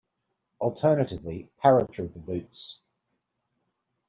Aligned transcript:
Alternatively, 0.61 1.51
"paratrooper 1.63 2.25
boots". 2.25 2.79